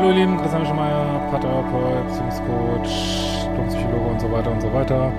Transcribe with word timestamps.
Hallo 0.00 0.12
ihr 0.12 0.20
Lieben, 0.20 0.38
Christian 0.38 0.64
Schemeier, 0.64 1.28
Paartherapeut, 1.30 2.06
Beziehungscoach, 2.06 3.68
Psychologe 3.68 4.08
und 4.08 4.18
so 4.18 4.32
weiter 4.32 4.50
und 4.50 4.62
so 4.62 4.72
weiter. 4.72 5.12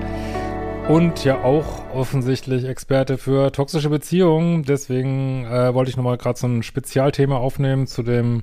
Und 0.88 1.22
ja 1.22 1.44
auch 1.44 1.88
offensichtlich 1.94 2.64
Experte 2.64 3.16
für 3.16 3.52
toxische 3.52 3.90
Beziehungen. 3.90 4.64
Deswegen 4.64 5.44
äh, 5.44 5.72
wollte 5.72 5.92
ich 5.92 5.96
nochmal 5.96 6.18
gerade 6.18 6.36
so 6.36 6.48
ein 6.48 6.64
Spezialthema 6.64 7.36
aufnehmen 7.36 7.86
zu 7.86 8.02
dem 8.02 8.42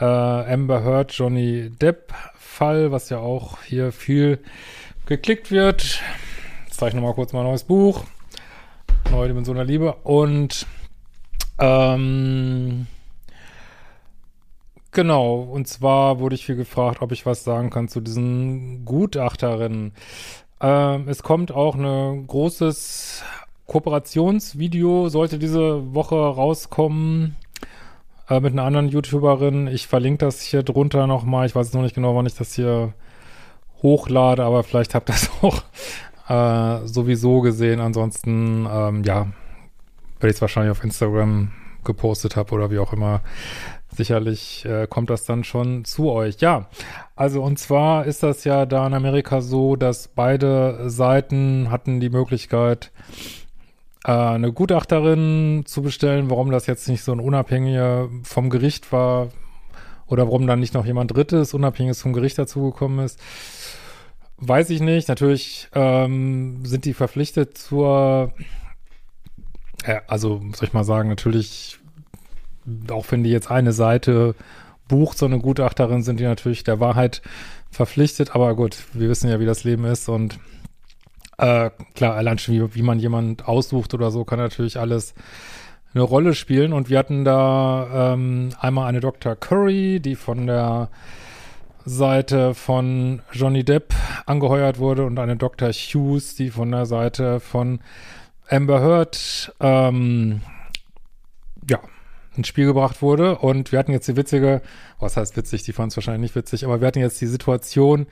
äh, 0.00 0.04
Amber 0.04 0.82
Heard 0.82 1.12
Johnny 1.12 1.70
Depp 1.70 2.12
Fall, 2.34 2.90
was 2.90 3.08
ja 3.08 3.18
auch 3.18 3.62
hier 3.62 3.92
viel 3.92 4.40
geklickt 5.06 5.52
wird. 5.52 6.00
Jetzt 6.64 6.80
zeige 6.80 6.88
ich 6.88 6.94
nochmal 6.96 7.14
kurz 7.14 7.32
mein 7.32 7.44
neues 7.44 7.62
Buch. 7.62 8.02
Neue 9.12 9.28
Dimension 9.28 9.54
der 9.54 9.64
Liebe. 9.64 9.92
Und 10.02 10.66
ähm, 11.60 12.88
Genau, 14.98 15.36
und 15.42 15.68
zwar 15.68 16.18
wurde 16.18 16.34
ich 16.34 16.44
viel 16.44 16.56
gefragt, 16.56 17.02
ob 17.02 17.12
ich 17.12 17.24
was 17.24 17.44
sagen 17.44 17.70
kann 17.70 17.86
zu 17.86 18.00
diesen 18.00 18.84
Gutachterinnen. 18.84 19.92
Ähm, 20.60 21.08
es 21.08 21.22
kommt 21.22 21.52
auch 21.52 21.76
ein 21.76 22.26
großes 22.26 23.22
Kooperationsvideo, 23.68 25.08
sollte 25.08 25.38
diese 25.38 25.94
Woche 25.94 26.16
rauskommen 26.16 27.36
äh, 28.28 28.40
mit 28.40 28.54
einer 28.54 28.64
anderen 28.64 28.88
YouTuberin. 28.88 29.68
Ich 29.68 29.86
verlinke 29.86 30.26
das 30.26 30.42
hier 30.42 30.64
drunter 30.64 31.06
nochmal. 31.06 31.46
Ich 31.46 31.54
weiß 31.54 31.72
noch 31.74 31.82
nicht 31.82 31.94
genau, 31.94 32.16
wann 32.16 32.26
ich 32.26 32.34
das 32.34 32.54
hier 32.54 32.92
hochlade, 33.84 34.42
aber 34.42 34.64
vielleicht 34.64 34.96
habt 34.96 35.10
ihr 35.10 35.12
das 35.12 35.30
auch 35.42 35.62
äh, 36.28 36.84
sowieso 36.88 37.40
gesehen. 37.40 37.78
Ansonsten, 37.78 38.66
ähm, 38.68 39.04
ja, 39.04 39.28
werde 40.18 40.30
ich 40.30 40.34
es 40.34 40.40
wahrscheinlich 40.40 40.72
auf 40.72 40.82
Instagram 40.82 41.52
gepostet 41.84 42.34
habe 42.34 42.52
oder 42.52 42.72
wie 42.72 42.80
auch 42.80 42.92
immer 42.92 43.20
sicherlich 43.98 44.64
äh, 44.64 44.86
kommt 44.88 45.10
das 45.10 45.26
dann 45.26 45.44
schon 45.44 45.84
zu 45.84 46.10
euch. 46.10 46.40
Ja, 46.40 46.68
also 47.16 47.42
und 47.42 47.58
zwar 47.58 48.06
ist 48.06 48.22
das 48.22 48.44
ja 48.44 48.64
da 48.64 48.86
in 48.86 48.94
Amerika 48.94 49.42
so, 49.42 49.76
dass 49.76 50.08
beide 50.08 50.88
Seiten 50.88 51.70
hatten 51.70 52.00
die 52.00 52.08
Möglichkeit, 52.08 52.90
äh, 54.04 54.12
eine 54.12 54.52
Gutachterin 54.52 55.64
zu 55.66 55.82
bestellen. 55.82 56.30
Warum 56.30 56.50
das 56.50 56.66
jetzt 56.66 56.88
nicht 56.88 57.04
so 57.04 57.12
ein 57.12 57.20
unabhängiger 57.20 58.08
vom 58.22 58.48
Gericht 58.48 58.90
war 58.92 59.28
oder 60.06 60.26
warum 60.26 60.46
dann 60.46 60.60
nicht 60.60 60.72
noch 60.74 60.86
jemand 60.86 61.14
Drittes, 61.14 61.52
unabhängiges 61.52 62.00
vom 62.00 62.14
Gericht 62.14 62.38
dazugekommen 62.38 63.04
ist, 63.04 63.20
weiß 64.38 64.70
ich 64.70 64.80
nicht. 64.80 65.08
Natürlich 65.08 65.68
ähm, 65.74 66.64
sind 66.64 66.84
die 66.84 66.94
verpflichtet 66.94 67.58
zur, 67.58 68.32
ja, 69.86 70.02
also 70.06 70.40
soll 70.54 70.68
ich 70.68 70.72
mal 70.72 70.84
sagen, 70.84 71.08
natürlich 71.08 71.77
auch 72.90 73.06
wenn 73.10 73.24
die 73.24 73.30
jetzt 73.30 73.50
eine 73.50 73.72
Seite 73.72 74.34
bucht, 74.88 75.18
so 75.18 75.26
eine 75.26 75.38
Gutachterin, 75.38 76.02
sind 76.02 76.20
die 76.20 76.24
natürlich 76.24 76.64
der 76.64 76.80
Wahrheit 76.80 77.22
verpflichtet. 77.70 78.34
Aber 78.34 78.54
gut, 78.56 78.76
wir 78.92 79.08
wissen 79.08 79.28
ja, 79.28 79.40
wie 79.40 79.46
das 79.46 79.64
Leben 79.64 79.84
ist 79.84 80.08
und 80.08 80.38
äh, 81.38 81.70
klar, 81.94 82.14
allein 82.16 82.38
schon 82.38 82.54
wie, 82.54 82.74
wie 82.74 82.82
man 82.82 82.98
jemand 82.98 83.46
aussucht 83.46 83.94
oder 83.94 84.10
so, 84.10 84.24
kann 84.24 84.38
natürlich 84.38 84.78
alles 84.78 85.14
eine 85.94 86.02
Rolle 86.02 86.34
spielen. 86.34 86.72
Und 86.72 86.90
wir 86.90 86.98
hatten 86.98 87.24
da 87.24 88.12
ähm, 88.12 88.50
einmal 88.60 88.88
eine 88.88 89.00
Dr. 89.00 89.36
Curry, 89.36 90.00
die 90.00 90.16
von 90.16 90.46
der 90.46 90.88
Seite 91.84 92.54
von 92.54 93.22
Johnny 93.32 93.64
Depp 93.64 93.94
angeheuert 94.26 94.78
wurde 94.78 95.04
und 95.06 95.18
eine 95.18 95.36
Dr. 95.36 95.70
Hughes, 95.70 96.34
die 96.34 96.50
von 96.50 96.70
der 96.70 96.86
Seite 96.86 97.40
von 97.40 97.80
Amber 98.48 98.80
Heard 98.80 99.54
ähm, 99.60 100.42
ja, 101.68 101.78
ins 102.38 102.48
Spiel 102.48 102.66
gebracht 102.66 103.02
wurde. 103.02 103.38
Und 103.38 103.72
wir 103.72 103.78
hatten 103.78 103.92
jetzt 103.92 104.08
die 104.08 104.16
witzige, 104.16 104.62
was 104.98 105.16
heißt 105.16 105.36
witzig, 105.36 105.62
die 105.64 105.72
fanden 105.72 105.90
es 105.90 105.96
wahrscheinlich 105.96 106.22
nicht 106.22 106.34
witzig, 106.34 106.64
aber 106.64 106.80
wir 106.80 106.88
hatten 106.88 107.00
jetzt 107.00 107.20
die 107.20 107.26
Situation, 107.26 108.06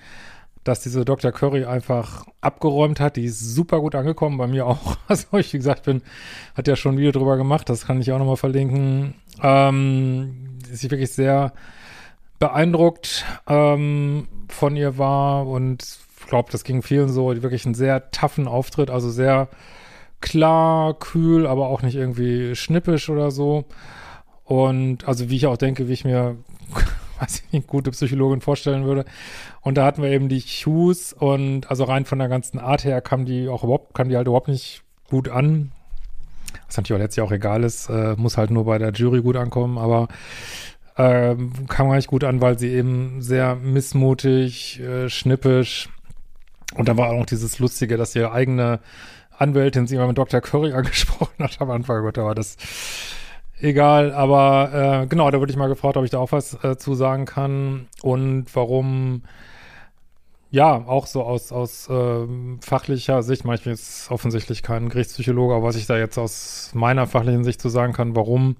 dass 0.64 0.81
diese 0.81 1.04
Dr. 1.04 1.32
Curry 1.32 1.64
einfach 1.64 2.26
abgeräumt 2.41 2.98
hat. 2.98 3.16
Die 3.16 3.25
ist 3.25 3.41
super 3.41 3.81
gut 3.81 3.94
angekommen, 3.94 4.36
bei 4.36 4.47
mir 4.47 4.66
auch. 4.66 4.97
Also 5.09 5.38
ich, 5.38 5.53
wie 5.53 5.59
gesagt, 5.59 5.84
bin, 5.84 6.03
hat 6.54 6.66
ja 6.69 6.76
schon 6.76 6.97
ein 6.97 6.98
Video 6.98 7.12
drüber 7.12 7.36
gemacht, 7.36 7.69
das 7.69 7.86
kann 7.86 8.00
ich 8.00 8.12
auch 8.12 8.19
nochmal 8.19 8.36
verlinken. 8.36 9.15
Ähm, 9.42 10.59
ist 10.70 10.91
wirklich 10.91 11.12
sehr 11.12 11.53
beeindruckt 12.41 13.25
ähm, 13.47 14.26
von 14.48 14.76
ihr 14.76 14.98
war 14.98 15.47
und 15.47 15.84
glaube, 16.26 16.50
das 16.53 16.65
ging 16.65 16.82
vielen 16.82 17.09
so, 17.09 17.32
die 17.32 17.42
wirklich 17.42 17.65
einen 17.65 17.75
sehr 17.75 18.10
toughen 18.10 18.48
Auftritt, 18.48 18.91
also 18.91 19.10
sehr 19.10 19.48
klar, 20.20 20.94
kühl, 20.94 21.47
aber 21.47 21.69
auch 21.69 21.82
nicht 21.82 21.94
irgendwie 21.94 22.54
schnippisch 22.54 23.09
oder 23.09 23.31
so. 23.31 23.65
Und 24.46 25.06
also 25.06 25.28
wie 25.28 25.36
ich 25.36 25.46
auch 25.46 25.56
denke, 25.56 25.88
wie 25.88 25.92
ich 25.92 26.04
mir, 26.04 26.36
weiß 27.20 27.42
ich 27.46 27.52
nicht, 27.52 27.66
gute 27.66 27.90
Psychologin 27.90 28.40
vorstellen 28.40 28.84
würde. 28.84 29.04
Und 29.60 29.76
da 29.76 29.84
hatten 29.84 30.02
wir 30.02 30.10
eben 30.10 30.28
die 30.28 30.40
Hughes 30.40 31.12
und 31.12 31.68
also 31.68 31.84
rein 31.84 32.04
von 32.04 32.18
der 32.18 32.28
ganzen 32.28 32.58
Art 32.58 32.84
her 32.84 33.00
kam 33.00 33.26
die 33.26 33.48
auch 33.48 33.64
überhaupt, 33.64 33.94
kam 33.94 34.08
die 34.08 34.16
halt 34.16 34.26
überhaupt 34.26 34.48
nicht 34.48 34.82
gut 35.10 35.28
an. 35.28 35.72
Was 36.66 36.76
natürlich 36.76 36.98
auch 36.98 37.04
letztlich 37.04 37.24
auch 37.26 37.32
egal 37.32 37.64
ist, 37.64 37.90
äh, 37.90 38.14
muss 38.16 38.38
halt 38.38 38.50
nur 38.50 38.64
bei 38.64 38.78
der 38.78 38.92
Jury 38.92 39.20
gut 39.20 39.36
ankommen, 39.36 39.78
aber 39.78 40.08
äh, 40.96 41.36
kam 41.68 41.88
gar 41.88 41.96
nicht 41.96 42.08
gut 42.08 42.24
an, 42.24 42.40
weil 42.40 42.58
sie 42.58 42.70
eben 42.70 43.20
sehr 43.20 43.56
missmutig, 43.56 44.80
äh, 44.80 45.10
schnippisch 45.10 45.88
und 46.74 46.88
da 46.88 46.96
war 46.96 47.10
auch 47.10 47.18
noch 47.18 47.26
dieses 47.26 47.58
Lustige, 47.58 47.96
dass 47.96 48.14
ihre 48.14 48.32
eigene 48.32 48.80
Anwältin 49.38 49.86
sie 49.86 49.96
immer 49.96 50.06
mit 50.06 50.18
Dr. 50.18 50.40
Curry 50.40 50.72
angesprochen 50.74 51.42
hat 51.42 51.60
am 51.60 51.70
Anfang. 51.70 52.02
Gott, 52.02 52.18
aber 52.18 52.34
das 52.34 52.56
Egal, 53.58 54.12
aber 54.12 55.02
äh, 55.02 55.06
genau, 55.06 55.30
da 55.30 55.38
würde 55.38 55.50
ich 55.50 55.56
mal 55.56 55.68
gefragt, 55.68 55.96
ob 55.96 56.04
ich 56.04 56.10
da 56.10 56.18
auch 56.18 56.32
was 56.32 56.62
äh, 56.62 56.76
zu 56.76 56.94
sagen 56.94 57.24
kann 57.24 57.86
und 58.02 58.46
warum, 58.54 59.22
ja, 60.50 60.84
auch 60.86 61.06
so 61.06 61.22
aus, 61.22 61.52
aus 61.52 61.88
äh, 61.88 62.26
fachlicher 62.60 63.22
Sicht, 63.22 63.46
ich 63.46 63.62
bin 63.62 63.72
jetzt 63.72 64.10
offensichtlich 64.10 64.62
kein 64.62 64.90
Gerichtspsychologe, 64.90 65.54
aber 65.54 65.64
was 65.64 65.76
ich 65.76 65.86
da 65.86 65.96
jetzt 65.96 66.18
aus 66.18 66.72
meiner 66.74 67.06
fachlichen 67.06 67.44
Sicht 67.44 67.62
zu 67.62 67.70
sagen 67.70 67.94
kann, 67.94 68.14
warum, 68.14 68.56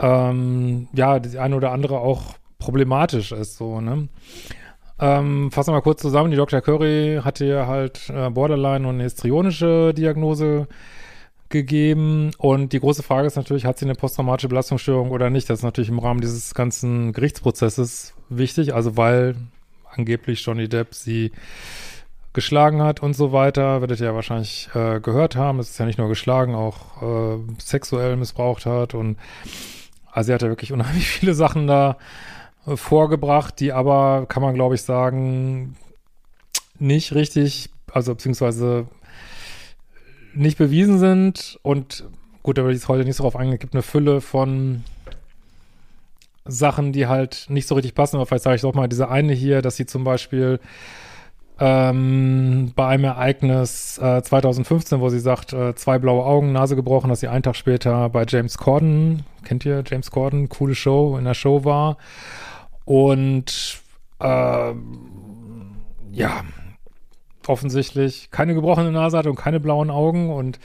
ähm, 0.00 0.88
ja, 0.92 1.18
die 1.18 1.38
eine 1.38 1.56
oder 1.56 1.72
andere 1.72 2.00
auch 2.00 2.34
problematisch 2.58 3.32
ist, 3.32 3.56
so, 3.56 3.80
ne? 3.80 4.08
Ähm, 5.00 5.50
fassen 5.52 5.70
wir 5.70 5.76
mal 5.76 5.82
kurz 5.82 6.02
zusammen, 6.02 6.30
die 6.30 6.36
Dr. 6.36 6.60
Curry 6.60 7.20
hatte 7.22 7.66
halt 7.66 8.10
äh, 8.10 8.30
Borderline 8.30 8.86
und 8.86 8.96
eine 8.96 9.04
histrionische 9.04 9.94
Diagnose 9.94 10.66
gegeben. 11.48 12.30
Und 12.38 12.72
die 12.72 12.80
große 12.80 13.02
Frage 13.02 13.26
ist 13.26 13.36
natürlich, 13.36 13.64
hat 13.64 13.78
sie 13.78 13.86
eine 13.86 13.94
posttraumatische 13.94 14.48
Belastungsstörung 14.48 15.10
oder 15.10 15.30
nicht? 15.30 15.48
Das 15.48 15.60
ist 15.60 15.64
natürlich 15.64 15.88
im 15.88 15.98
Rahmen 15.98 16.20
dieses 16.20 16.54
ganzen 16.54 17.12
Gerichtsprozesses 17.12 18.14
wichtig, 18.28 18.74
also 18.74 18.96
weil 18.96 19.36
angeblich 19.90 20.44
Johnny 20.44 20.68
Depp 20.68 20.94
sie 20.94 21.32
geschlagen 22.32 22.82
hat 22.82 23.02
und 23.02 23.14
so 23.14 23.32
weiter, 23.32 23.80
werdet 23.80 24.00
ihr 24.00 24.06
ja 24.06 24.14
wahrscheinlich 24.14 24.68
äh, 24.74 25.00
gehört 25.00 25.34
haben. 25.34 25.58
Es 25.58 25.70
ist 25.70 25.78
ja 25.78 25.86
nicht 25.86 25.98
nur 25.98 26.08
geschlagen, 26.08 26.54
auch 26.54 27.02
äh, 27.02 27.38
sexuell 27.58 28.16
missbraucht 28.16 28.66
hat 28.66 28.94
und 28.94 29.16
also 30.12 30.28
sie 30.28 30.34
hat 30.34 30.42
ja 30.42 30.48
wirklich 30.48 30.72
unheimlich 30.72 31.08
viele 31.08 31.34
Sachen 31.34 31.66
da 31.66 31.96
äh, 32.66 32.76
vorgebracht, 32.76 33.58
die 33.60 33.72
aber, 33.72 34.26
kann 34.28 34.42
man 34.42 34.54
glaube 34.54 34.74
ich 34.74 34.82
sagen, 34.82 35.76
nicht 36.78 37.14
richtig, 37.14 37.70
also 37.92 38.14
beziehungsweise 38.14 38.86
nicht 40.38 40.58
bewiesen 40.58 40.98
sind 40.98 41.58
und 41.62 42.04
gut, 42.42 42.58
da 42.58 42.64
will 42.64 42.70
ich 42.70 42.78
jetzt 42.78 42.88
heute 42.88 43.04
nicht 43.04 43.16
so 43.16 43.24
drauf 43.24 43.36
eingehen, 43.36 43.54
es 43.54 43.60
gibt 43.60 43.74
eine 43.74 43.82
Fülle 43.82 44.20
von 44.20 44.84
Sachen, 46.44 46.92
die 46.92 47.06
halt 47.06 47.46
nicht 47.48 47.68
so 47.68 47.74
richtig 47.74 47.94
passen, 47.94 48.16
aber 48.16 48.26
vielleicht 48.26 48.44
sage 48.44 48.56
ich 48.56 48.62
doch 48.62 48.74
mal 48.74 48.88
diese 48.88 49.10
eine 49.10 49.32
hier, 49.32 49.60
dass 49.60 49.76
sie 49.76 49.86
zum 49.86 50.04
Beispiel 50.04 50.60
ähm, 51.60 52.72
bei 52.76 52.86
einem 52.86 53.04
Ereignis 53.04 53.98
äh, 53.98 54.22
2015, 54.22 55.00
wo 55.00 55.08
sie 55.08 55.18
sagt, 55.18 55.52
äh, 55.52 55.74
zwei 55.74 55.98
blaue 55.98 56.24
Augen, 56.24 56.52
Nase 56.52 56.76
gebrochen, 56.76 57.10
dass 57.10 57.20
sie 57.20 57.28
einen 57.28 57.42
Tag 57.42 57.56
später 57.56 58.08
bei 58.08 58.24
James 58.26 58.56
Corden, 58.58 59.24
kennt 59.44 59.66
ihr 59.66 59.82
James 59.84 60.10
Corden, 60.10 60.48
coole 60.48 60.74
Show, 60.74 61.16
in 61.18 61.24
der 61.24 61.34
Show 61.34 61.64
war. 61.64 61.98
Und 62.84 63.80
äh, 64.20 64.72
ja, 66.12 66.44
offensichtlich 67.48 68.30
keine 68.30 68.54
gebrochene 68.54 68.92
Nase 68.92 69.18
hat 69.18 69.26
und 69.26 69.36
keine 69.36 69.60
blauen 69.60 69.90
Augen. 69.90 70.30
Und 70.30 70.58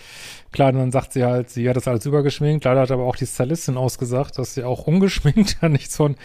klar, 0.52 0.72
dann 0.72 0.92
sagt 0.92 1.14
sie 1.14 1.24
halt, 1.24 1.50
sie 1.50 1.68
hat 1.70 1.76
das 1.76 1.88
alles 1.88 2.06
übergeschminkt. 2.06 2.66
Leider 2.66 2.82
hat 2.82 2.92
aber 2.92 3.04
auch 3.04 3.16
die 3.16 3.26
Stylistin 3.26 3.78
ausgesagt, 3.78 4.38
dass 4.38 4.54
sie 4.54 4.64
auch 4.64 4.88
ungeschminkt 4.88 5.58
ja 5.62 5.70
nichts 5.70 5.96
von 5.96 6.16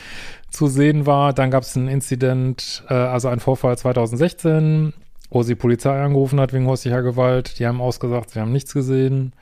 zu 0.51 0.67
sehen 0.67 1.07
war. 1.07 1.33
Dann 1.33 1.51
gab 1.51 1.63
es 1.63 1.77
ein 1.77 1.89
Incident, 1.89 2.85
äh, 2.89 2.95
also 2.95 3.29
ein 3.29 3.41
Vorfall 3.41 3.77
2016, 3.77 4.93
wo 5.31 5.43
sie 5.43 5.55
Polizei 5.55 6.01
angerufen 6.01 6.41
hat 6.41 6.53
wegen 6.53 6.67
häuslicher 6.67 7.03
Gewalt. 7.03 7.59
Die 7.59 7.67
haben 7.67 7.81
ausgesagt, 7.81 8.31
sie 8.31 8.41
haben 8.41 8.53
nichts 8.53 8.73
gesehen. 8.73 9.33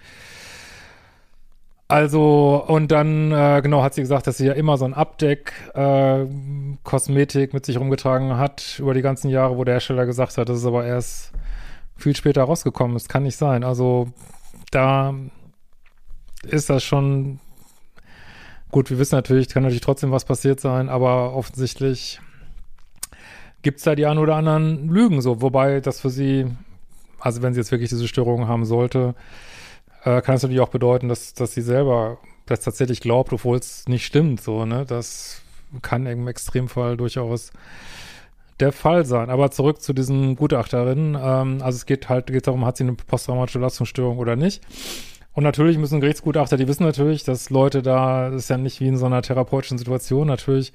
Also, 1.89 2.65
und 2.67 2.91
dann, 2.91 3.31
äh, 3.31 3.61
genau, 3.63 3.83
hat 3.83 3.95
sie 3.95 4.01
gesagt, 4.01 4.27
dass 4.27 4.39
sie 4.39 4.47
ja 4.47 4.55
immer 4.55 4.77
so 4.77 4.85
ein 4.85 4.95
Abdeck 4.95 5.53
äh, 5.75 6.25
mit 6.25 7.67
sich 7.67 7.79
rumgetragen 7.79 8.37
hat 8.37 8.79
über 8.81 8.93
die 8.93 9.03
ganzen 9.03 9.31
Jahre, 9.31 9.57
wo 9.57 9.63
der 9.63 9.75
Hersteller 9.75 10.05
gesagt 10.05 10.37
hat, 10.37 10.49
das 10.49 10.59
ist 10.59 10.67
aber 10.67 10.85
erst 10.85 11.33
viel 11.97 12.17
später 12.17 12.43
rausgekommen. 12.43 12.97
Es 12.97 13.09
kann 13.09 13.23
nicht 13.23 13.37
sein. 13.37 13.63
Also, 13.63 14.09
da 14.73 15.15
ist 16.43 16.71
das 16.71 16.83
schon 16.83 17.39
gut, 18.71 18.91
wir 18.91 18.99
wissen 18.99 19.15
natürlich, 19.15 19.49
kann 19.49 19.63
natürlich 19.63 19.81
trotzdem 19.81 20.11
was 20.11 20.25
passiert 20.25 20.61
sein, 20.61 20.89
aber 20.89 21.35
offensichtlich 21.35 22.21
gibt 23.63 23.79
es 23.79 23.85
da 23.85 23.95
die 23.95 24.07
ein 24.07 24.19
oder 24.19 24.37
anderen 24.37 24.89
Lügen 24.89 25.21
so, 25.21 25.41
wobei 25.41 25.81
das 25.81 26.01
für 26.01 26.11
sie, 26.11 26.47
also 27.21 27.43
wenn 27.43 27.55
sie 27.55 27.61
jetzt 27.61 27.71
wirklich 27.71 27.91
diese 27.91 28.09
Störungen 28.09 28.49
haben 28.49 28.65
sollte, 28.65 29.15
äh, 30.07 30.23
kann 30.23 30.37
es 30.37 30.43
natürlich 30.43 30.63
auch 30.63 30.69
bedeuten, 30.69 31.09
dass, 31.09 31.35
dass 31.35 31.53
sie 31.53 31.63
selber 31.63 32.19
das 32.47 32.61
tatsächlich 32.61 33.01
glaubt, 33.01 33.33
obwohl 33.33 33.59
es 33.59 33.89
nicht 33.89 34.07
stimmt, 34.07 34.41
so, 34.41 34.65
ne? 34.65 34.85
Das 34.87 35.43
kann 35.83 36.07
im 36.07 36.29
Extremfall 36.29 36.97
durchaus 36.97 37.51
der 38.61 38.73
Fall 38.73 39.05
sein. 39.05 39.31
Aber 39.31 39.51
zurück 39.51 39.83
zu 39.83 39.93
diesen 39.93 40.37
Gutachterinnen. 40.37 41.19
Ähm, 41.21 41.59
also 41.61 41.77
es 41.77 41.87
geht 41.87 42.09
halt 42.09 42.29
geht 42.29 42.47
darum, 42.47 42.65
hat 42.65 42.77
sie 42.77 42.85
eine 42.85 42.95
posttraumatische 42.95 43.59
Belastungsstörung 43.59 44.19
oder 44.19 44.37
nicht. 44.37 44.63
Und 45.35 45.43
natürlich 45.43 45.77
müssen 45.77 46.01
Gerichtsgutachter, 46.01 46.57
die 46.57 46.69
wissen 46.69 46.85
natürlich, 46.85 47.25
dass 47.25 47.51
Leute 47.51 47.83
da, 47.83 48.31
das 48.31 48.45
ist 48.45 48.49
ja 48.49 48.57
nicht 48.57 48.81
wie 48.81 48.87
in 48.87 48.97
so 48.97 49.07
einer 49.07 49.23
therapeutischen 49.23 49.77
Situation, 49.77 50.29
natürlich 50.29 50.73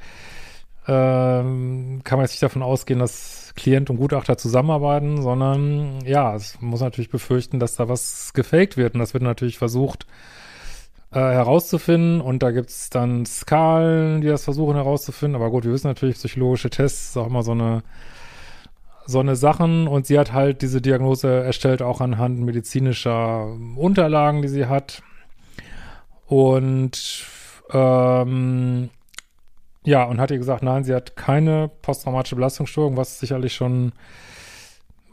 ähm, 0.88 2.02
kann 2.04 2.18
man 2.18 2.26
jetzt 2.26 2.34
nicht 2.34 2.44
davon 2.44 2.62
ausgehen, 2.62 3.00
dass 3.00 3.41
Klient 3.56 3.90
und 3.90 3.98
Gutachter 3.98 4.38
zusammenarbeiten, 4.38 5.22
sondern 5.22 6.04
ja, 6.06 6.36
es 6.36 6.60
muss 6.62 6.82
natürlich 6.82 7.10
befürchten, 7.10 7.60
dass 7.60 7.76
da 7.76 7.90
was 7.90 8.34
gefaked 8.34 8.78
wird. 8.78 8.94
Und 8.94 9.00
das 9.00 9.14
wird 9.14 9.24
natürlich 9.24 9.58
versucht 9.58 10.06
äh, 11.12 11.20
herauszufinden. 11.20 12.22
Und 12.22 12.44
da 12.44 12.52
gibt's 12.52 12.90
dann 12.90 13.26
Skalen, 13.26 14.22
die 14.22 14.28
das 14.28 14.44
versuchen 14.44 14.76
herauszufinden. 14.76 15.36
Aber 15.36 15.52
gut, 15.52 15.66
wir 15.66 15.72
wissen 15.72 15.88
natürlich, 15.88 16.16
psychologische 16.16 16.70
Tests 16.70 17.10
ist 17.10 17.18
auch 17.18 17.28
immer 17.28 17.44
so 17.44 17.52
eine 17.52 17.84
so 19.06 19.20
eine 19.20 19.36
Sachen 19.36 19.88
und 19.88 20.06
sie 20.06 20.18
hat 20.18 20.32
halt 20.32 20.62
diese 20.62 20.80
Diagnose 20.80 21.28
erstellt 21.28 21.82
auch 21.82 22.02
anhand 22.02 22.40
medizinischer 22.40 23.48
Unterlagen, 23.76 24.42
die 24.42 24.48
sie 24.48 24.68
hat. 24.68 25.04
Und 26.28 27.26
ähm, 27.74 28.90
ja, 29.84 30.04
und 30.04 30.20
hat 30.20 30.32
ihr 30.32 30.38
gesagt, 30.38 30.64
nein, 30.64 30.84
sie 30.84 30.94
hat 30.94 31.16
keine 31.16 31.70
posttraumatische 31.82 32.36
Belastungsstörung, 32.36 32.98
was 32.98 33.20
sicherlich 33.20 33.54
schon 33.54 33.94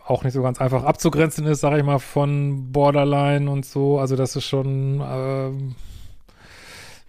auch 0.06 0.24
nicht 0.24 0.32
so 0.32 0.42
ganz 0.42 0.60
einfach 0.60 0.84
abzugrenzen 0.84 1.46
ist, 1.46 1.60
sage 1.60 1.78
ich 1.78 1.84
mal, 1.84 1.98
von 1.98 2.72
Borderline 2.72 3.50
und 3.50 3.66
so. 3.66 3.98
Also 3.98 4.16
das 4.16 4.36
ist 4.36 4.44
schon 4.44 5.00
äh, 5.00 5.50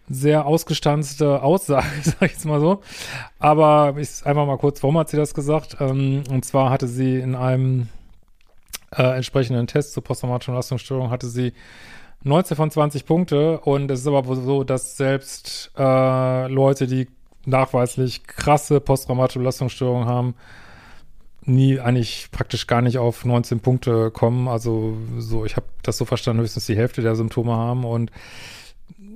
sehr 0.10 0.46
ausgestanzte 0.46 1.42
Aussage, 1.42 1.88
sage 2.04 2.26
ich 2.26 2.32
jetzt 2.34 2.46
mal 2.46 2.60
so. 2.60 2.82
Aber 3.40 3.96
ich 3.98 4.26
einfach 4.26 4.46
mal 4.46 4.58
kurz, 4.58 4.82
warum 4.84 4.98
hat 4.98 5.10
sie 5.10 5.18
das 5.18 5.34
gesagt? 5.34 5.78
Ähm, 5.80 6.24
und 6.30 6.44
zwar 6.46 6.70
hatte 6.70 6.88
sie 6.88 7.18
in 7.18 7.36
einem 7.36 7.88
äh, 8.92 9.16
entsprechenden 9.16 9.68
Test 9.68 9.94
zur 9.94 10.04
posttraumatischen 10.04 10.54
Belastungsstörung 10.54 11.12
hatte 11.12 11.28
sie 11.28 11.54
19 12.24 12.58
von 12.58 12.72
20 12.72 13.06
Punkte 13.06 13.60
und 13.60 13.90
es 13.92 14.02
ist 14.02 14.08
aber 14.08 14.36
so, 14.36 14.64
dass 14.64 14.98
selbst 14.98 15.72
äh, 15.78 16.48
Leute, 16.48 16.88
die 16.88 17.08
nachweislich 17.46 18.26
krasse 18.26 18.80
posttraumatische 18.80 19.40
Belastungsstörungen 19.40 20.08
haben, 20.08 20.36
nie 21.44 21.80
eigentlich 21.80 22.30
praktisch 22.32 22.68
gar 22.68 22.82
nicht 22.82 22.98
auf 22.98 23.26
19 23.26 23.60
Punkte 23.60 24.12
kommen. 24.12 24.48
Also 24.48 24.98
so, 25.18 25.46
ich 25.46 25.56
habe 25.56 25.68
das 25.84 25.98
so 25.98 26.06
verstanden, 26.06 26.42
höchstens 26.42 26.66
die 26.66 26.76
Hälfte 26.76 27.02
der 27.02 27.16
Symptome 27.16 27.56
haben 27.56 27.86
und 27.86 28.12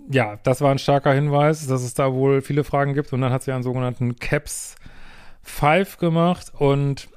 ja, 0.10 0.38
das 0.44 0.62
war 0.62 0.72
ein 0.72 0.80
starker 0.80 1.14
Hinweis, 1.14 1.66
dass 1.68 1.82
es 1.84 1.94
da 1.94 2.14
wohl 2.14 2.42
viele 2.42 2.64
Fragen 2.64 2.94
gibt 2.94 3.14
und 3.14 3.22
dann 3.22 3.32
hat 3.32 3.44
sie 3.44 3.52
einen 3.52 3.64
sogenannten 3.64 4.18
CAPS 4.18 4.76
5 5.44 5.98
gemacht 5.98 6.52
und 6.58 7.08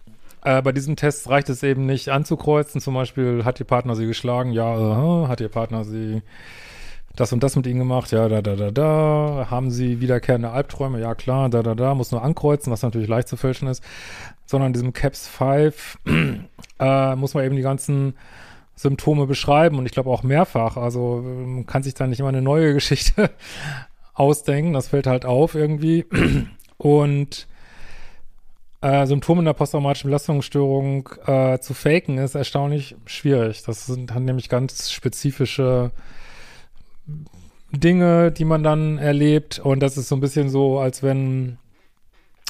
äh, 0.43 0.63
bei 0.63 0.73
diesem 0.73 0.97
Test 0.97 1.29
reicht 1.29 1.49
es 1.49 1.63
eben 1.63 1.87
nicht 1.87 2.09
anzukreuzen. 2.09 2.81
Zum 2.81 2.95
Beispiel 2.95 3.45
hat 3.45 3.59
ihr 3.59 3.67
Partner 3.67 3.97
sie 3.97 4.07
geschlagen, 4.07 4.53
ja, 4.53 4.77
uh, 4.77 5.29
hat 5.29 5.41
ihr 5.41 5.49
Partner 5.49 5.85
sie 5.85 6.23
das 7.17 7.33
und 7.33 7.43
das 7.43 7.57
mit 7.57 7.67
ihnen 7.67 7.79
gemacht, 7.79 8.13
ja, 8.13 8.29
da, 8.29 8.43
da, 8.43 8.57
da, 8.57 8.71
da. 8.71 9.47
Haben 9.51 9.71
sie 9.71 10.01
wiederkehrende 10.01 10.51
Albträume, 10.51 11.01
ja 11.01 11.15
klar, 11.15 11.49
da, 11.49 11.63
da, 11.63 11.75
da. 11.75 11.95
Muss 11.95 12.13
nur 12.13 12.23
ankreuzen, 12.23 12.73
was 12.73 12.83
natürlich 12.83 13.09
leicht 13.09 13.29
zu 13.29 13.37
fälschen 13.37 13.69
ist. 13.69 13.83
Sondern 14.45 14.69
in 14.69 14.73
diesem 14.75 14.93
CAPS 14.93 15.27
5 15.27 15.99
äh, 16.79 17.17
muss 17.17 17.35
man 17.35 17.45
eben 17.45 17.57
die 17.57 17.63
ganzen 17.63 18.15
Symptome 18.77 19.27
beschreiben 19.27 19.79
und 19.79 19.87
ich 19.87 19.93
glaube 19.93 20.11
auch 20.11 20.23
mehrfach. 20.23 20.77
Also 20.77 21.23
man 21.25 21.67
kann 21.67 21.83
sich 21.83 21.95
da 21.95 22.07
nicht 22.07 22.21
immer 22.21 22.29
eine 22.29 22.43
neue 22.43 22.75
Geschichte 22.75 23.31
ausdenken. 24.15 24.75
Das 24.75 24.89
fällt 24.89 25.07
halt 25.07 25.25
auf 25.25 25.55
irgendwie. 25.55 26.05
Und 26.79 27.47
äh, 28.83 29.07
Symptome 29.07 29.41
in 29.41 29.47
der 29.47 29.55
posttraumatischen 29.55 30.09
Belastungsstörung 30.09 31.09
äh, 31.27 31.59
zu 31.59 31.73
faken 31.73 32.19
ist 32.19 32.35
erstaunlich 32.35 32.97
schwierig. 33.07 33.63
Das 33.63 33.87
sind 33.87 34.11
dann 34.11 34.27
nämlich 34.27 34.51
ganz 34.51 34.93
spezifische 34.93 35.91
Dinge, 37.73 38.33
die 38.33 38.45
man 38.45 38.63
dann 38.63 38.99
erlebt. 38.99 39.59
Und 39.59 39.81
das 39.81 39.97
ist 39.97 40.09
so 40.09 40.17
ein 40.17 40.21
bisschen 40.21 40.49
so, 40.49 40.79
als 40.79 41.03
wenn, 41.03 41.59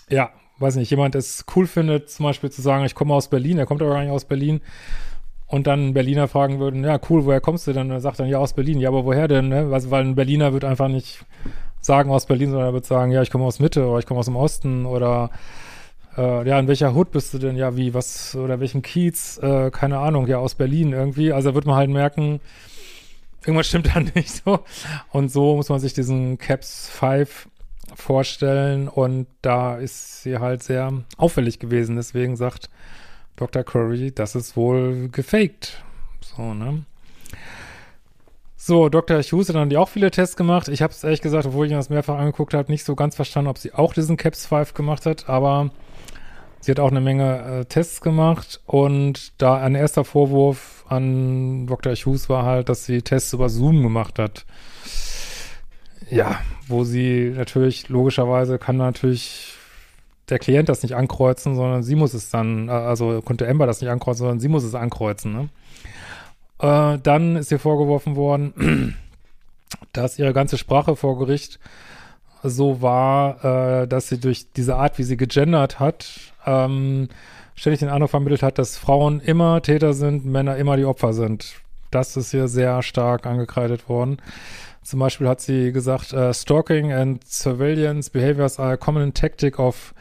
ja, 0.09 0.31
weiß 0.59 0.77
nicht, 0.77 0.91
jemand 0.91 1.15
es 1.15 1.45
cool 1.55 1.67
findet, 1.67 2.11
zum 2.11 2.25
Beispiel 2.25 2.51
zu 2.51 2.63
sagen, 2.63 2.85
ich 2.85 2.95
komme 2.95 3.15
aus 3.15 3.29
Berlin, 3.29 3.59
er 3.59 3.67
kommt 3.67 3.83
aber 3.83 3.93
gar 3.93 4.03
nicht 4.03 4.11
aus 4.11 4.25
Berlin. 4.25 4.61
Und 5.49 5.67
dann 5.69 5.95
Berliner 5.95 6.27
fragen 6.27 6.59
würden, 6.59 6.83
ja, 6.83 6.99
cool, 7.09 7.25
woher 7.25 7.41
kommst 7.41 7.67
du 7.67 7.73
denn? 7.73 7.87
Und 7.87 7.93
er 7.93 8.01
sagt 8.01 8.19
dann, 8.19 8.29
ja, 8.29 8.39
aus 8.39 8.55
Berlin. 8.55 8.81
Ja, 8.81 8.89
aber 8.89 9.05
woher 9.05 9.29
denn? 9.29 9.49
Ne? 9.49 9.69
Also, 9.73 9.91
weil 9.91 10.05
ein 10.05 10.17
Berliner 10.17 10.53
wird 10.53 10.65
einfach 10.65 10.89
nicht 10.89 11.25
sagen 11.81 12.11
aus 12.11 12.27
Berlin, 12.27 12.51
sondern 12.51 12.71
er 12.71 12.73
wird 12.73 12.85
sagen, 12.85 13.13
ja, 13.13 13.23
ich 13.23 13.31
komme 13.31 13.45
aus 13.45 13.61
Mitte 13.61 13.87
oder 13.87 14.01
ich 14.01 14.07
komme 14.07 14.19
aus 14.19 14.27
dem 14.27 14.35
Osten 14.35 14.87
oder 14.87 15.31
äh, 16.17 16.49
ja, 16.49 16.59
in 16.59 16.67
welcher 16.67 16.95
Hut 16.95 17.13
bist 17.13 17.33
du 17.33 17.39
denn? 17.39 17.57
Ja, 17.57 17.77
wie, 17.77 17.95
was, 17.95 18.35
oder 18.35 18.59
welchem 18.59 18.83
Kiez? 18.83 19.39
Äh, 19.39 19.71
keine 19.71 19.99
Ahnung, 19.99 20.27
ja, 20.27 20.39
aus 20.39 20.57
Berlin 20.57 20.93
irgendwie. 20.93 21.33
Also 21.33 21.51
da 21.51 21.55
wird 21.55 21.67
man 21.67 21.77
halt 21.77 21.91
merken, 21.91 22.41
irgendwas 23.47 23.69
stimmt 23.69 23.87
da 23.95 24.01
nicht 24.01 24.31
so. 24.45 24.65
Und 25.11 25.31
so 25.31 25.57
muss 25.57 25.69
man 25.69 25.81
sich 25.81 25.95
diesen 25.95 26.39
Caps 26.39 26.89
5 26.89 27.49
vorstellen 27.95 28.89
und 28.89 29.27
da 29.43 29.77
ist 29.77 30.23
sie 30.23 30.39
halt 30.39 30.63
sehr 30.63 30.93
auffällig 31.17 31.59
gewesen. 31.59 31.97
Deswegen 31.97 32.37
sagt 32.37 32.69
Dr. 33.37 33.63
Curry, 33.63 34.13
das 34.13 34.35
ist 34.35 34.57
wohl 34.57 35.09
gefaked. 35.09 35.83
So, 36.21 36.55
ne? 36.55 36.85
So, 38.57 38.89
Dr. 38.89 39.23
Hughes 39.23 39.49
hat 39.49 39.55
dann 39.55 39.71
die 39.71 39.77
auch 39.77 39.89
viele 39.89 40.11
Tests 40.11 40.37
gemacht. 40.37 40.67
Ich 40.67 40.83
habe 40.83 40.93
es 40.93 41.05
ehrlich 41.05 41.21
gesagt, 41.21 41.47
obwohl 41.47 41.67
ich 41.67 41.71
mir 41.71 41.79
das 41.79 41.89
mehrfach 41.91 42.19
angeguckt 42.19 42.53
habe, 42.53 42.73
nicht 42.73 42.85
so 42.85 42.97
ganz 42.97 43.15
verstanden, 43.15 43.49
ob 43.49 43.59
sie 43.59 43.73
auch 43.73 43.95
diesen 43.95 44.17
Caps 44.17 44.47
5 44.47 44.75
gemacht 44.75 45.07
hat, 45.07 45.29
aber 45.29 45.71
sie 46.61 46.71
hat 46.71 46.81
auch 46.81 46.91
eine 46.91 47.01
Menge 47.01 47.61
äh, 47.61 47.65
Tests 47.65 48.01
gemacht 48.01 48.61
und 48.67 49.33
da 49.41 49.57
ein 49.57 49.75
erster 49.75 50.05
Vorwurf 50.05 50.85
an 50.89 51.67
Dr. 51.67 51.95
Hughes 51.95 52.29
war 52.29 52.45
halt, 52.45 52.69
dass 52.69 52.85
sie 52.85 53.03
Tests 53.03 53.33
über 53.33 53.49
Zoom 53.49 53.83
gemacht 53.83 54.19
hat. 54.19 54.47
Ja, 56.11 56.39
wo 56.69 56.85
sie 56.85 57.33
natürlich, 57.37 57.89
logischerweise 57.89 58.59
kann 58.59 58.77
natürlich 58.77 59.55
der 60.29 60.39
Klient 60.39 60.69
das 60.69 60.83
nicht 60.83 60.95
ankreuzen, 60.95 61.55
sondern 61.55 61.83
sie 61.83 61.95
muss 61.95 62.15
es 62.15 62.31
dann, 62.31 62.69
äh, 62.69 62.73
also 62.73 63.21
konnte 63.23 63.47
Ember 63.47 63.67
das 63.67 63.81
nicht 63.81 63.91
ankreuzen, 63.91 64.21
sondern 64.21 64.41
sie 64.41 64.49
muss 64.49 64.65
es 64.65 64.75
ankreuzen. 64.75 65.33
Ne? 65.33 65.49
Äh, 66.61 66.99
dann 67.03 67.37
ist 67.37 67.53
ihr 67.53 67.59
vorgeworfen 67.59 68.17
worden, 68.17 68.97
dass 69.93 70.19
ihre 70.19 70.33
ganze 70.33 70.59
Sprache 70.59 70.97
vor 70.97 71.19
Gericht 71.19 71.59
so 72.49 72.83
war, 72.83 73.83
äh, 73.83 73.89
dass 73.89 74.09
sie 74.09 74.19
durch 74.19 74.53
diese 74.53 74.77
Art, 74.77 74.99
wie 74.99 75.03
sie 75.03 75.17
gegendert 75.17 75.81
hat, 75.81 76.09
ähm, 76.47 77.09
ständig 77.55 77.81
den 77.81 77.89
Eindruck 77.89 78.11
vermittelt 78.11 78.43
hat, 78.43 78.59
dass 78.59 78.77
Frauen 78.77 79.21
immer 79.21 79.63
Täter 79.63 79.95
sind, 79.95 80.25
Männer 80.25 80.57
immer 80.57 80.77
die 80.77 80.85
Opfer 80.85 81.13
sind. 81.13 81.55
Das 81.91 82.17
ist 82.17 82.31
hier 82.31 82.49
sehr 82.49 82.83
stark 82.83 83.27
angekreidet 83.27 83.89
worden. 83.89 84.19
Zum 84.83 85.01
Beispiel 85.01 85.29
hat 85.29 85.41
sie 85.41 85.73
gesagt, 85.73 86.13
uh, 86.13 86.33
Stalking 86.33 86.93
and 86.93 87.27
Surveillance 87.27 88.11
Behaviors 88.11 88.61
are 88.61 88.75
a 88.75 88.77
common 88.77 89.13
tactic 89.13 89.59
of 89.59 89.93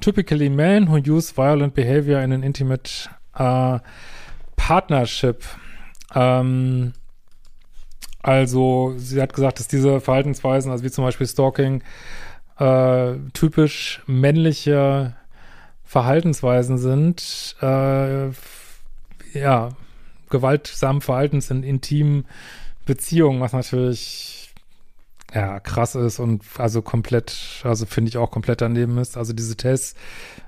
typically 0.00 0.48
men 0.48 0.88
who 0.88 0.96
use 0.96 1.32
violent 1.36 1.74
behavior 1.74 2.20
in 2.20 2.32
an 2.32 2.42
intimate 2.42 3.08
uh, 3.38 3.78
partnership. 4.56 5.44
Ähm, 6.14 6.92
also 8.22 8.94
sie 8.96 9.20
hat 9.20 9.34
gesagt, 9.34 9.58
dass 9.58 9.68
diese 9.68 10.00
Verhaltensweisen, 10.00 10.70
also 10.70 10.84
wie 10.84 10.90
zum 10.90 11.04
Beispiel 11.04 11.26
Stalking, 11.26 11.82
äh, 12.58 13.14
typisch 13.32 14.02
männliche 14.06 15.16
Verhaltensweisen 15.84 16.78
sind, 16.78 17.56
äh, 17.60 18.28
ja, 19.34 19.70
gewaltsamen 20.30 21.02
Verhaltens 21.02 21.50
in 21.50 21.62
intimen 21.62 22.24
Beziehungen, 22.86 23.40
was 23.40 23.52
natürlich 23.52 24.54
ja 25.34 25.60
krass 25.60 25.94
ist 25.94 26.18
und 26.18 26.42
also 26.58 26.82
komplett, 26.82 27.62
also 27.64 27.86
finde 27.86 28.10
ich 28.10 28.18
auch 28.18 28.30
komplett 28.30 28.60
daneben 28.60 28.98
ist. 28.98 29.16
Also 29.16 29.32
diese 29.32 29.56
Tests, 29.56 29.94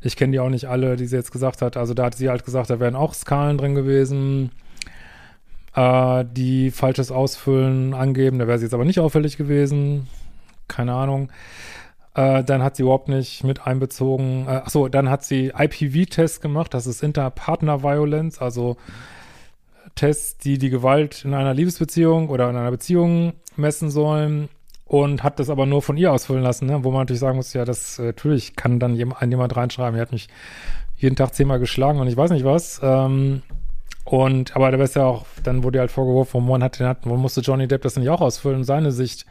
ich 0.03 0.17
kenne 0.17 0.33
die 0.33 0.41
auch 0.41 0.51
nicht 0.51 0.67
alle, 0.67 0.97
die 0.97 1.07
sie 1.07 1.17
jetzt 1.17 1.33
gesagt 1.33 1.63
hat. 1.63 1.77
Also 1.77 1.95
da 1.95 2.05
hat 2.05 2.15
sie 2.15 2.29
halt 2.29 2.45
gesagt, 2.45 2.71
da 2.71 2.81
wären 2.81 2.95
auch 2.95 3.15
Skalen 3.15 3.59
drin 3.59 3.75
gewesen, 3.75 4.51
äh, 5.75 6.25
die 6.31 6.71
falsches 6.71 7.11
Ausfüllen 7.11 7.95
angeben. 7.95 8.39
Da 8.39 8.47
wäre 8.47 8.59
sie 8.59 8.65
jetzt 8.65 8.75
aber 8.75 8.85
nicht 8.85 9.01
auffällig 9.01 9.37
gewesen. 9.37 10.09
Keine 10.69 10.95
Ahnung. 10.95 11.31
Äh, 12.15 12.45
dann 12.45 12.63
hat 12.63 12.77
sie 12.77 12.83
überhaupt 12.83 13.09
nicht 13.09 13.45
mit 13.45 13.67
einbezogen. 13.67 14.47
Äh, 14.47 14.51
achso, 14.51 14.89
dann 14.89 15.11
hat 15.11 15.25
sie 15.25 15.53
IPV-Tests 15.57 16.41
gemacht. 16.41 16.73
Das 16.75 16.87
ist 16.87 17.03
Interpartner-Violence, 17.03 18.41
also 18.41 18.77
Tests, 19.97 20.39
die 20.39 20.59
die 20.59 20.71
Gewalt 20.71 21.25
in 21.25 21.35
einer 21.35 21.55
Liebesbeziehung 21.55 22.29
oder 22.29 22.49
in 22.51 22.57
einer 22.57 22.71
Beziehung 22.71 23.35
messen 23.57 23.91
sollen. 23.91 24.49
und 24.87 25.23
hat 25.23 25.41
das 25.41 25.49
aber 25.49 25.67
nur 25.67 25.81
von 25.83 25.97
ihr 25.97 26.13
ausfüllen 26.13 26.43
lassen, 26.43 26.67
ne? 26.67 26.85
wo 26.85 26.91
man 26.91 27.01
natürlich 27.01 27.21
sagen 27.21 27.37
muss, 27.37 27.55
ja, 27.55 27.65
das 27.65 27.99
äh, 27.99 28.07
natürlich 28.07 28.55
kann 28.55 28.79
dann 28.79 28.95
jemand, 28.95 29.23
jemand 29.23 29.57
reinschreiben, 29.57 29.97
er 29.99 30.03
hat 30.03 30.13
mich 30.13 30.29
jeden 30.97 31.17
Tag 31.17 31.35
zehnmal 31.35 31.59
geschlagen 31.59 31.99
und 32.01 32.07
ich 32.07 32.17
weiß 32.17 32.31
nicht 32.31 32.45
was. 32.45 32.81
Ähm, 32.83 33.43
und, 34.05 34.55
aber 34.55 34.71
da 34.71 34.83
ist 34.83 34.97
ja 34.97 35.05
auch, 35.05 35.25
dann 35.43 35.63
wurde 35.63 35.81
halt 35.81 35.91
vorgeworfen, 35.91 36.47
warum 36.47 36.63
hat 36.63 36.79
den 36.79 36.87
hat, 36.87 36.99
warum 37.05 37.23
musste 37.23 37.41
Johnny 37.41 37.67
Depp 37.67 37.83
das 37.83 37.97
nicht 37.97 38.11
auch 38.11 38.21
ausfüllen, 38.21 38.65
seine 38.65 38.93
Sicht 38.93 39.25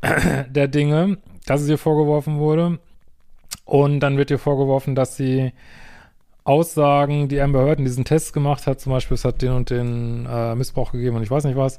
der 0.48 0.68
Dinge, 0.68 1.18
dass 1.46 1.62
es 1.62 1.68
ihr 1.68 1.78
vorgeworfen 1.78 2.38
wurde. 2.38 2.78
Und 3.64 4.00
dann 4.00 4.16
wird 4.16 4.30
ihr 4.30 4.38
vorgeworfen, 4.38 4.94
dass 4.94 5.16
sie 5.16 5.52
Aussagen, 6.44 7.28
die 7.28 7.40
Amber 7.40 7.66
Heard 7.66 7.78
in 7.78 7.84
diesen 7.84 8.04
Tests 8.04 8.32
gemacht 8.32 8.66
hat, 8.66 8.80
zum 8.80 8.92
Beispiel, 8.92 9.16
es 9.16 9.24
hat 9.24 9.42
den 9.42 9.52
und 9.52 9.70
den 9.70 10.26
äh, 10.30 10.54
Missbrauch 10.54 10.92
gegeben 10.92 11.16
und 11.16 11.22
ich 11.22 11.30
weiß 11.30 11.44
nicht 11.44 11.56
was, 11.56 11.78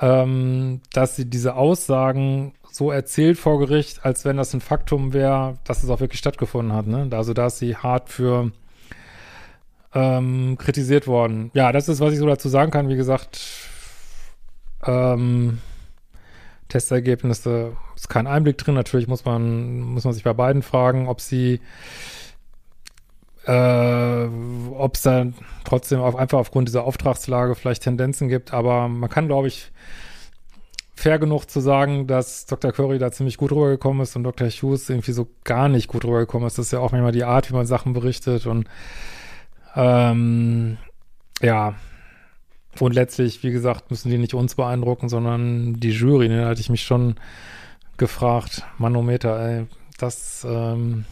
ähm, 0.00 0.80
dass 0.92 1.16
sie 1.16 1.24
diese 1.30 1.54
Aussagen 1.54 2.52
so 2.70 2.90
erzählt 2.90 3.38
vor 3.38 3.58
Gericht, 3.58 4.04
als 4.04 4.24
wenn 4.24 4.36
das 4.36 4.52
ein 4.52 4.60
Faktum 4.60 5.12
wäre, 5.12 5.58
dass 5.64 5.82
es 5.82 5.90
auch 5.90 6.00
wirklich 6.00 6.18
stattgefunden 6.18 6.74
hat. 6.74 6.86
Ne? 6.86 7.08
Also 7.12 7.32
da 7.32 7.46
ist 7.46 7.58
sie 7.58 7.76
hart 7.76 8.10
für 8.10 8.52
ähm, 9.94 10.56
kritisiert 10.58 11.06
worden. 11.06 11.50
Ja, 11.54 11.72
das 11.72 11.88
ist, 11.88 12.00
was 12.00 12.12
ich 12.12 12.18
so 12.18 12.26
dazu 12.26 12.48
sagen 12.48 12.70
kann. 12.70 12.88
Wie 12.88 12.96
gesagt, 12.96 13.40
ähm, 14.84 15.58
Testergebnisse 16.68 17.76
ist 17.96 18.08
kein 18.08 18.26
Einblick 18.26 18.58
drin. 18.58 18.74
Natürlich 18.74 19.08
muss 19.08 19.24
man, 19.24 19.80
muss 19.80 20.04
man 20.04 20.14
sich 20.14 20.24
bei 20.24 20.32
beiden 20.32 20.62
fragen, 20.62 21.08
ob 21.08 21.20
sie 21.20 21.60
äh, 23.46 24.28
ob 24.76 24.94
es 24.94 25.02
da 25.02 25.26
trotzdem 25.64 26.00
auf, 26.00 26.14
einfach 26.16 26.38
aufgrund 26.38 26.68
dieser 26.68 26.84
Auftragslage 26.84 27.54
vielleicht 27.54 27.82
Tendenzen 27.82 28.28
gibt, 28.28 28.52
aber 28.52 28.88
man 28.88 29.08
kann, 29.08 29.28
glaube 29.28 29.48
ich, 29.48 29.72
fair 30.94 31.18
genug 31.18 31.46
zu 31.46 31.60
sagen, 31.60 32.06
dass 32.06 32.44
Dr. 32.44 32.72
Curry 32.72 32.98
da 32.98 33.10
ziemlich 33.10 33.38
gut 33.38 33.52
rübergekommen 33.52 34.02
ist 34.02 34.14
und 34.16 34.24
Dr. 34.24 34.48
Hughes 34.48 34.90
irgendwie 34.90 35.12
so 35.12 35.28
gar 35.44 35.68
nicht 35.70 35.88
gut 35.88 36.04
rübergekommen 36.04 36.46
ist. 36.46 36.58
Das 36.58 36.66
ist 36.66 36.72
ja 36.72 36.80
auch 36.80 36.92
manchmal 36.92 37.12
die 37.12 37.24
Art, 37.24 37.48
wie 37.50 37.54
man 37.54 37.64
Sachen 37.64 37.94
berichtet 37.94 38.46
und 38.46 38.68
ähm, 39.76 40.78
ja, 41.42 41.74
und 42.78 42.94
letztlich, 42.94 43.42
wie 43.42 43.50
gesagt, 43.50 43.90
müssen 43.90 44.10
die 44.10 44.18
nicht 44.18 44.34
uns 44.34 44.54
beeindrucken, 44.54 45.08
sondern 45.08 45.74
die 45.74 45.90
Jury. 45.90 46.28
Ne? 46.28 46.42
Da 46.42 46.48
hatte 46.48 46.60
ich 46.60 46.70
mich 46.70 46.82
schon 46.82 47.16
gefragt, 47.96 48.62
Manometer, 48.78 49.38
ey, 49.40 49.66
das 49.98 50.46
ähm, 50.48 51.04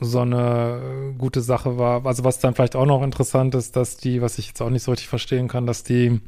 so 0.00 0.20
eine 0.20 1.14
gute 1.18 1.40
Sache 1.40 1.76
war. 1.76 2.06
Also 2.06 2.24
was 2.24 2.38
dann 2.38 2.54
vielleicht 2.54 2.76
auch 2.76 2.86
noch 2.86 3.02
interessant 3.02 3.54
ist, 3.54 3.76
dass 3.76 3.96
die, 3.96 4.22
was 4.22 4.38
ich 4.38 4.48
jetzt 4.48 4.62
auch 4.62 4.70
nicht 4.70 4.84
so 4.84 4.92
richtig 4.92 5.08
verstehen 5.08 5.48
kann, 5.48 5.66
dass 5.66 5.82
die 5.82 6.20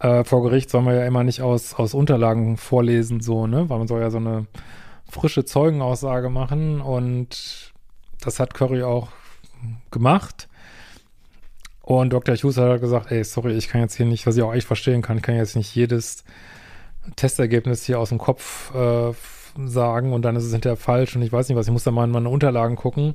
äh, 0.00 0.24
vor 0.24 0.42
Gericht 0.42 0.68
soll 0.68 0.82
man 0.82 0.96
ja 0.96 1.06
immer 1.06 1.22
nicht 1.22 1.40
aus, 1.40 1.74
aus 1.74 1.94
Unterlagen 1.94 2.56
vorlesen, 2.56 3.20
so, 3.20 3.46
ne? 3.46 3.68
Weil 3.70 3.78
man 3.78 3.88
soll 3.88 4.00
ja 4.00 4.10
so 4.10 4.18
eine 4.18 4.46
frische 5.08 5.44
Zeugenaussage 5.44 6.28
machen 6.28 6.80
und 6.80 7.71
das 8.24 8.40
hat 8.40 8.54
Curry 8.54 8.82
auch 8.82 9.08
gemacht. 9.90 10.48
Und 11.82 12.12
Dr. 12.12 12.36
Hughes 12.36 12.56
hat 12.56 12.80
gesagt, 12.80 13.10
ey, 13.10 13.24
sorry, 13.24 13.52
ich 13.52 13.68
kann 13.68 13.80
jetzt 13.80 13.96
hier 13.96 14.06
nicht, 14.06 14.26
was 14.26 14.36
ich 14.36 14.42
auch 14.42 14.54
echt 14.54 14.66
verstehen 14.66 15.02
kann, 15.02 15.20
kann 15.20 15.36
jetzt 15.36 15.56
nicht 15.56 15.74
jedes 15.74 16.24
Testergebnis 17.16 17.84
hier 17.84 17.98
aus 17.98 18.10
dem 18.10 18.18
Kopf 18.18 18.72
äh, 18.74 19.12
sagen 19.66 20.12
und 20.12 20.22
dann 20.22 20.36
ist 20.36 20.44
es 20.44 20.52
hinterher 20.52 20.76
falsch 20.76 21.16
und 21.16 21.22
ich 21.22 21.32
weiß 21.32 21.48
nicht 21.48 21.58
was, 21.58 21.66
ich 21.66 21.72
muss 21.72 21.84
da 21.84 21.90
mal 21.90 22.04
in 22.04 22.10
meine 22.10 22.28
Unterlagen 22.28 22.76
gucken. 22.76 23.14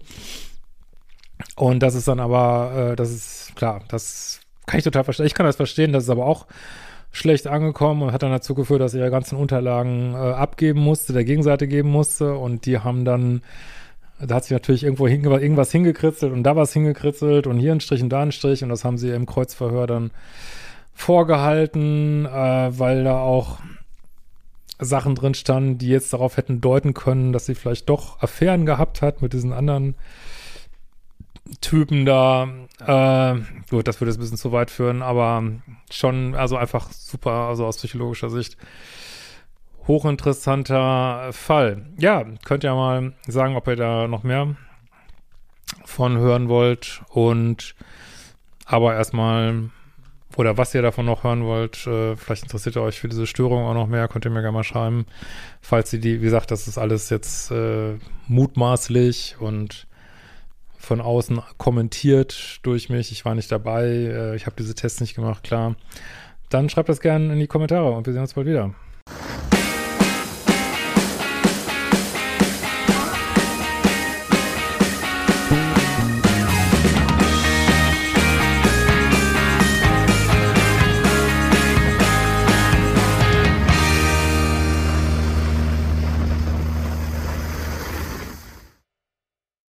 Und 1.55 1.81
das 1.81 1.95
ist 1.95 2.07
dann 2.07 2.19
aber, 2.19 2.91
äh, 2.91 2.95
das 2.95 3.11
ist 3.11 3.55
klar, 3.55 3.81
das 3.87 4.41
kann 4.65 4.79
ich 4.79 4.83
total 4.83 5.05
verstehen. 5.05 5.25
Ich 5.25 5.33
kann 5.33 5.45
das 5.45 5.55
verstehen, 5.55 5.93
das 5.93 6.03
ist 6.03 6.09
aber 6.09 6.25
auch 6.25 6.45
schlecht 7.11 7.47
angekommen 7.47 8.03
und 8.03 8.11
hat 8.11 8.23
dann 8.23 8.31
dazu 8.31 8.53
geführt, 8.53 8.81
dass 8.81 8.93
er 8.93 9.01
ihre 9.01 9.11
ganzen 9.11 9.37
Unterlagen 9.37 10.13
äh, 10.13 10.17
abgeben 10.17 10.81
musste, 10.81 11.13
der 11.13 11.23
Gegenseite 11.23 11.67
geben 11.67 11.89
musste 11.89 12.35
und 12.35 12.65
die 12.65 12.79
haben 12.79 13.05
dann 13.05 13.41
da 14.19 14.35
hat 14.35 14.45
sich 14.45 14.51
natürlich 14.51 14.83
irgendwo 14.83 15.07
hinge 15.07 15.29
irgendwas 15.39 15.71
hingekritzelt 15.71 16.33
und 16.33 16.43
da 16.43 16.55
was 16.55 16.73
hingekritzelt 16.73 17.47
und 17.47 17.59
hier 17.59 17.71
ein 17.71 17.79
Strich 17.79 18.01
und 18.01 18.09
da 18.09 18.21
ein 18.21 18.31
Strich 18.31 18.63
und 18.63 18.69
das 18.69 18.83
haben 18.83 18.97
sie 18.97 19.09
im 19.09 19.25
Kreuzverhör 19.25 19.87
dann 19.87 20.11
vorgehalten, 20.93 22.25
äh, 22.25 22.79
weil 22.79 23.03
da 23.03 23.19
auch 23.19 23.59
Sachen 24.79 25.15
drin 25.15 25.33
standen, 25.33 25.77
die 25.77 25.89
jetzt 25.89 26.13
darauf 26.13 26.37
hätten 26.37 26.61
deuten 26.61 26.93
können, 26.93 27.33
dass 27.33 27.45
sie 27.45 27.55
vielleicht 27.55 27.89
doch 27.89 28.21
Affären 28.21 28.65
gehabt 28.65 29.01
hat 29.01 29.21
mit 29.21 29.33
diesen 29.33 29.53
anderen 29.53 29.95
Typen 31.61 32.05
da. 32.05 32.49
Äh, 32.79 33.39
gut, 33.69 33.87
das 33.87 33.99
würde 33.99 34.11
jetzt 34.11 34.17
ein 34.17 34.21
bisschen 34.21 34.37
zu 34.37 34.51
weit 34.51 34.69
führen, 34.69 35.01
aber 35.01 35.43
schon, 35.91 36.35
also 36.35 36.57
einfach 36.57 36.91
super, 36.91 37.31
also 37.31 37.65
aus 37.65 37.77
psychologischer 37.77 38.29
Sicht 38.29 38.57
hochinteressanter 39.87 41.31
Fall. 41.31 41.85
Ja, 41.97 42.25
könnt 42.45 42.63
ihr 42.63 42.73
mal 42.73 43.13
sagen, 43.27 43.55
ob 43.55 43.67
ihr 43.67 43.75
da 43.75 44.07
noch 44.07 44.23
mehr 44.23 44.55
von 45.85 46.17
hören 46.17 46.49
wollt 46.49 47.01
und 47.09 47.75
aber 48.65 48.95
erstmal 48.95 49.69
oder 50.35 50.55
was 50.55 50.75
ihr 50.75 50.83
davon 50.83 51.05
noch 51.05 51.23
hören 51.23 51.43
wollt, 51.45 51.87
äh, 51.87 52.15
vielleicht 52.15 52.43
interessiert 52.43 52.75
ihr 52.75 52.83
euch 52.83 52.99
für 52.99 53.07
diese 53.07 53.25
Störung 53.25 53.65
auch 53.65 53.73
noch 53.73 53.87
mehr, 53.87 54.07
könnt 54.07 54.25
ihr 54.25 54.31
mir 54.31 54.41
gerne 54.41 54.57
mal 54.57 54.63
schreiben. 54.63 55.07
Falls 55.61 55.91
ihr 55.93 55.99
die, 55.99 56.21
wie 56.21 56.25
gesagt, 56.25 56.51
das 56.51 56.67
ist 56.67 56.77
alles 56.77 57.09
jetzt 57.09 57.49
äh, 57.49 57.95
mutmaßlich 58.27 59.37
und 59.39 59.87
von 60.77 61.01
außen 61.01 61.41
kommentiert 61.57 62.59
durch 62.61 62.89
mich. 62.89 63.11
Ich 63.11 63.25
war 63.25 63.33
nicht 63.33 63.51
dabei, 63.51 63.85
äh, 63.85 64.35
ich 64.35 64.45
habe 64.45 64.55
diese 64.57 64.75
Tests 64.75 65.01
nicht 65.01 65.15
gemacht, 65.15 65.43
klar. 65.43 65.75
Dann 66.49 66.69
schreibt 66.69 66.89
das 66.89 67.01
gerne 67.01 67.33
in 67.33 67.39
die 67.39 67.47
Kommentare 67.47 67.91
und 67.91 68.05
wir 68.05 68.13
sehen 68.13 68.21
uns 68.21 68.35
bald 68.35 68.47
wieder. 68.47 68.75